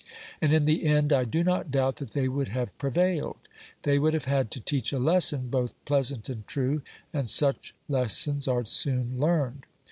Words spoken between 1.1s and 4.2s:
I do not doubt that they would have prevailed. They would